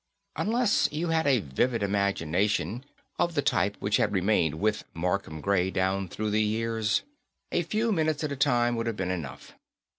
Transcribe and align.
Unless 0.35 0.91
you 0.91 1.09
had 1.09 1.27
a 1.27 1.41
vivid 1.41 1.83
imagination 1.83 2.83
of 3.19 3.35
the 3.35 3.43
type 3.43 3.77
which 3.79 3.97
had 3.97 4.11
remained 4.13 4.55
with 4.59 4.83
Markham 4.95 5.41
Gray 5.41 5.69
down 5.69 6.07
through 6.07 6.31
the 6.31 6.41
years, 6.41 7.03
a 7.51 7.61
few 7.61 7.91
minutes 7.91 8.23
at 8.23 8.31
a 8.31 8.35
time 8.35 8.75
would 8.77 8.87
have 8.87 8.97
been 8.97 9.11
enough. 9.11 9.53